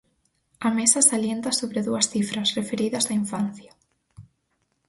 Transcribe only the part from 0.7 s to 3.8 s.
Mesa salienta sobre dúas cifras, referidas á infancia.